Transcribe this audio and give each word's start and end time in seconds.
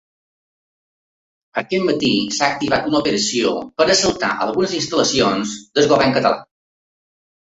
Aquest 1.61 1.83
matí 1.89 2.07
s’ha 2.37 2.47
activat 2.53 2.87
una 2.91 2.99
operació 3.05 3.51
per 3.81 3.87
assaltar 3.95 4.31
algunes 4.47 4.73
instal·lacions 4.79 5.53
del 5.77 5.91
govern 5.93 6.17
català. 6.17 6.33